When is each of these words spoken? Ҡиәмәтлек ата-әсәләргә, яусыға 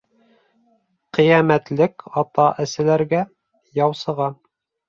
Ҡиәмәтлек 1.17 2.07
ата-әсәләргә, 2.23 3.23
яусыға 3.85 4.33